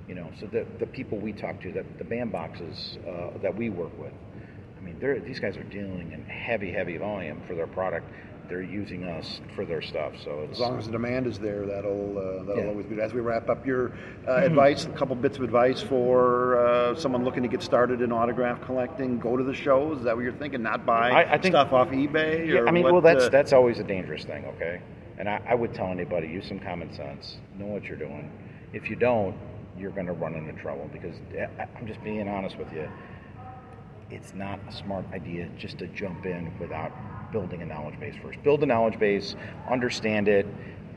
You 0.08 0.16
know, 0.16 0.32
so 0.40 0.48
the, 0.48 0.66
the 0.80 0.88
people 0.88 1.20
we 1.20 1.34
talk 1.34 1.62
to, 1.62 1.72
the, 1.72 1.86
the 1.98 2.04
band 2.04 2.32
boxes 2.32 2.98
uh, 3.08 3.38
that 3.42 3.56
we 3.56 3.70
work 3.70 3.98
with, 4.00 4.14
I 4.78 4.82
mean, 4.82 4.98
these 5.26 5.40
guys 5.40 5.58
are 5.58 5.64
dealing 5.64 6.14
in 6.14 6.24
heavy, 6.24 6.72
heavy 6.72 6.98
volume 6.98 7.42
for 7.46 7.54
their 7.54 7.68
product. 7.68 8.10
They're 8.50 8.62
using 8.64 9.04
us 9.04 9.40
for 9.56 9.64
their 9.64 9.82
stuff, 9.82 10.14
so 10.24 10.48
As 10.52 10.60
long 10.60 10.80
as 10.80 10.86
the 10.88 10.92
demand 10.92 11.28
is 11.28 11.38
there, 11.38 11.68
that'll 11.68 12.18
uh, 12.18 12.44
that'll 12.44 12.64
Yeah. 12.64 12.70
always 12.70 12.88
be. 12.88 13.00
As 13.00 13.14
we 13.14 13.22
wrap 13.22 13.48
up, 13.48 13.64
your 13.66 13.92
uh, 14.28 14.38
advice, 14.38 14.86
a 14.86 14.90
couple 14.90 15.16
bits 15.16 15.38
of 15.38 15.44
advice 15.44 15.82
for 15.82 16.60
uh, 16.66 16.96
someone 16.96 17.24
looking 17.24 17.44
to 17.44 17.50
get 17.50 17.62
started 17.62 18.02
in 18.02 18.12
autograph 18.12 18.60
collecting. 18.62 19.20
Go 19.20 19.38
to 19.38 19.44
the 19.44 19.54
shows. 19.54 20.00
Is 20.00 20.04
that 20.06 20.16
what 20.16 20.24
you're 20.24 20.34
thinking? 20.34 20.64
Not 20.64 20.84
buy 20.86 21.12
I- 21.12 21.34
I 21.34 21.38
think- 21.38 21.54
stuff 21.54 21.72
off 21.74 21.90
eBay. 21.90 22.48
Yeah, 22.48 22.60
or 22.62 22.68
I 22.68 22.72
mean, 22.72 22.84
what, 22.84 22.94
well, 22.94 23.02
that's 23.02 23.26
uh, 23.26 23.30
that's 23.30 23.54
always 23.54 23.78
a 23.80 23.84
dangerous 23.84 24.24
thing, 24.26 24.46
okay? 24.56 24.82
And 25.20 25.30
I, 25.30 25.40
I 25.48 25.54
would 25.54 25.74
tell 25.76 25.88
anybody 25.88 26.28
use 26.28 26.48
some 26.48 26.60
common 26.60 26.92
sense, 26.94 27.38
know 27.60 27.66
what 27.68 27.84
you're 27.84 27.98
doing. 27.98 28.32
If 28.74 28.90
you 28.90 28.96
don't, 28.96 29.36
you're 29.78 29.92
going 29.92 30.08
to 30.08 30.14
run 30.14 30.34
into 30.34 30.54
trouble 30.54 30.90
because 30.92 31.16
I'm 31.78 31.86
just 31.86 32.04
being 32.04 32.28
honest 32.28 32.58
with 32.58 32.72
you. 32.74 32.90
It's 34.10 34.34
not 34.34 34.60
a 34.68 34.72
smart 34.72 35.06
idea 35.14 35.48
just 35.58 35.78
to 35.80 35.88
jump 35.88 36.26
in 36.26 36.52
without 36.60 36.92
building 37.32 37.62
a 37.62 37.66
knowledge 37.66 38.00
base 38.00 38.16
first. 38.22 38.42
Build 38.44 38.64
a 38.64 38.66
knowledge 38.66 39.00
base, 39.00 39.36
understand 39.70 40.28
it. 40.28 40.46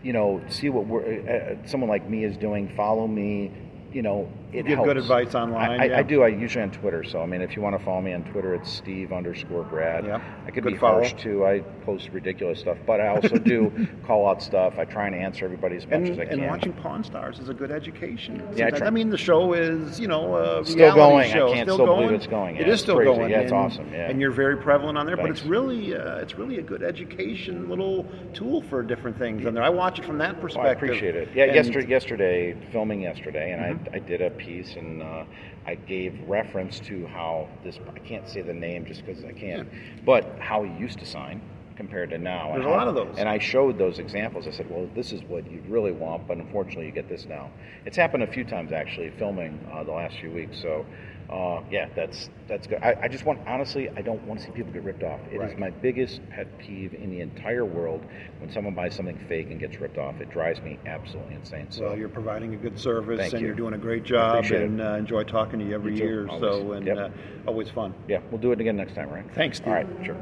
You 0.02 0.12
know, 0.12 0.42
see 0.48 0.68
what 0.68 0.86
we're, 0.86 1.56
uh, 1.62 1.66
someone 1.66 1.88
like 1.88 2.08
me 2.08 2.24
is 2.24 2.36
doing. 2.36 2.72
Follow 2.76 3.06
me. 3.06 3.52
You 3.92 4.00
know, 4.02 4.28
it 4.52 4.66
give 4.66 4.76
helps. 4.78 4.86
good 4.88 4.96
advice 4.96 5.34
online, 5.34 5.80
I, 5.80 5.84
yeah. 5.86 5.98
I 5.98 6.02
do. 6.02 6.22
I 6.22 6.28
usually 6.28 6.62
on 6.62 6.70
Twitter. 6.70 7.04
So 7.04 7.20
I 7.20 7.26
mean, 7.26 7.42
if 7.42 7.54
you 7.56 7.62
want 7.62 7.78
to 7.78 7.84
follow 7.84 8.00
me 8.00 8.12
on 8.14 8.24
Twitter, 8.24 8.54
it's 8.54 8.70
Steve 8.72 9.12
underscore 9.12 9.64
Grad. 9.64 10.06
Yeah. 10.06 10.20
I 10.46 10.50
could 10.50 10.64
Good 10.64 10.72
be 10.74 10.78
follow. 10.78 10.94
harsh 11.00 11.12
too. 11.14 11.44
I 11.44 11.60
post 11.84 12.08
ridiculous 12.10 12.60
stuff, 12.60 12.78
but 12.86 13.00
I 13.00 13.08
also 13.08 13.36
do 13.36 13.70
call 14.06 14.26
out 14.28 14.42
stuff. 14.42 14.78
I 14.78 14.84
try 14.86 15.06
and 15.06 15.14
answer 15.14 15.44
everybody 15.44 15.76
as 15.76 15.84
much 15.84 15.92
And, 15.94 16.08
as 16.08 16.18
I 16.18 16.24
can. 16.24 16.40
and 16.40 16.48
watching 16.48 16.72
Pawn 16.72 17.04
Stars 17.04 17.38
is 17.38 17.48
a 17.50 17.54
good 17.54 17.70
education. 17.70 18.42
Yeah, 18.56 18.68
I 18.68 18.70
try- 18.70 18.86
I 18.86 18.90
mean, 18.90 19.10
the 19.10 19.18
show 19.18 19.52
is, 19.52 20.00
you 20.00 20.08
know, 20.08 20.36
a 20.36 20.64
Still 20.64 20.94
going. 20.94 21.16
I 21.18 21.28
can't 21.30 21.66
still 21.66 21.74
still 21.76 21.86
believe 21.86 22.02
going. 22.08 22.14
it's 22.14 22.26
going. 22.26 22.56
Yeah, 22.56 22.62
it's 22.68 22.82
still 22.82 22.96
crazy. 22.96 23.14
going. 23.14 23.30
Yeah, 23.30 23.40
it's 23.40 23.52
and, 23.52 23.60
awesome, 23.60 23.92
yeah. 23.92 24.08
And 24.10 24.20
you're 24.20 24.30
very 24.30 24.56
prevalent 24.56 24.96
on 24.96 25.04
there, 25.06 25.16
but 25.18 25.28
it's 25.30 25.44
really, 25.44 25.94
uh, 25.94 26.16
it's 26.16 26.36
really 26.38 26.58
a 26.58 26.62
good 26.62 26.82
education 26.82 27.68
little 27.68 28.06
tool 28.32 28.62
for 28.62 28.82
different 28.82 29.18
things. 29.18 29.44
on 29.46 29.52
there. 29.54 29.62
I 29.62 29.68
watch 29.68 29.98
it 29.98 30.04
from 30.06 30.18
that 30.18 30.40
perspective. 30.40 30.70
I 30.70 30.72
appreciate 30.72 31.14
it. 31.14 31.28
Yeah, 31.34 31.44
And- 31.44 31.54
yesterday, 31.54 31.88
yesterday, 31.88 32.56
filming 32.72 33.02
yesterday, 33.02 33.52
and 33.52 33.62
Mm-hmm. 33.62 33.81
I, 33.81 33.81
I 33.92 33.98
did 33.98 34.20
a 34.20 34.30
piece 34.30 34.76
and 34.76 35.02
uh, 35.02 35.24
I 35.66 35.74
gave 35.74 36.18
reference 36.26 36.80
to 36.80 37.06
how 37.06 37.48
this. 37.64 37.78
I 37.94 37.98
can't 38.00 38.28
say 38.28 38.42
the 38.42 38.54
name 38.54 38.84
just 38.86 39.04
because 39.04 39.24
I 39.24 39.32
can't, 39.32 39.68
but 40.04 40.38
how 40.40 40.62
he 40.62 40.72
used 40.78 40.98
to 41.00 41.06
sign 41.06 41.42
compared 41.82 42.10
to 42.10 42.18
now. 42.18 42.52
and 42.52 42.56
There's 42.62 42.66
a 42.66 42.70
lot 42.70 42.86
of 42.86 42.94
those. 42.94 43.16
And 43.18 43.28
I 43.28 43.38
showed 43.38 43.76
those 43.76 43.98
examples. 43.98 44.46
I 44.46 44.52
said, 44.52 44.70
well, 44.70 44.88
this 44.94 45.10
is 45.12 45.20
what 45.24 45.50
you 45.50 45.60
really 45.68 45.90
want, 45.90 46.28
but 46.28 46.36
unfortunately, 46.36 46.86
you 46.86 46.92
get 46.92 47.08
this 47.08 47.26
now. 47.26 47.50
It's 47.86 47.96
happened 47.96 48.22
a 48.22 48.26
few 48.28 48.44
times 48.44 48.70
actually, 48.70 49.10
filming 49.18 49.58
uh, 49.72 49.82
the 49.82 49.92
last 49.92 50.16
few 50.18 50.30
weeks. 50.30 50.60
So. 50.60 50.86
Uh, 51.30 51.62
yeah, 51.70 51.88
that's 51.96 52.28
that's 52.46 52.66
good. 52.66 52.78
I, 52.82 52.94
I 53.04 53.08
just 53.08 53.24
want 53.24 53.38
honestly, 53.46 53.88
I 53.96 54.02
don't 54.02 54.22
want 54.26 54.40
to 54.40 54.46
see 54.46 54.52
people 54.52 54.70
get 54.70 54.82
ripped 54.82 55.02
off. 55.02 55.20
It 55.30 55.36
is 55.36 55.40
Right. 55.40 55.58
my 55.58 55.70
biggest 55.70 56.20
pet 56.28 56.58
peeve 56.58 56.92
in 56.92 57.08
the 57.10 57.20
entire 57.20 57.64
world 57.64 58.04
when 58.38 58.50
someone 58.52 58.74
buys 58.74 58.94
something 58.94 59.16
fake 59.28 59.46
and 59.50 59.58
gets 59.58 59.80
ripped 59.80 59.96
off. 59.96 60.20
It 60.20 60.28
drives 60.30 60.60
me 60.60 60.78
absolutely 60.84 61.34
insane. 61.36 61.68
So 61.70 61.84
Well, 61.84 61.96
you're 61.96 62.10
providing 62.10 62.52
a 62.52 62.56
good 62.58 62.78
service, 62.78 63.18
Thank 63.18 63.32
and 63.32 63.40
you. 63.40 63.46
you're 63.46 63.56
doing 63.56 63.72
a 63.72 63.78
great 63.78 64.02
job, 64.04 64.44
and 64.44 64.78
uh, 64.78 64.96
enjoy 64.98 65.22
talking 65.24 65.58
to 65.60 65.64
you 65.64 65.72
every 65.74 65.96
You 65.96 66.04
year. 66.04 66.28
always. 66.28 66.40
So, 66.42 66.72
and 66.72 66.86
Yep. 66.86 66.98
uh, 66.98 67.08
always 67.46 67.70
fun. 67.70 67.94
yeah, 68.08 68.18
we'll 68.30 68.40
do 68.40 68.52
it 68.52 68.60
again 68.60 68.76
next 68.76 68.94
time, 68.94 69.08
right? 69.08 69.24
Thanks, 69.32 69.56
Steve. 69.56 69.68
All 69.68 69.74
right, 69.74 69.86
sure. 70.04 70.16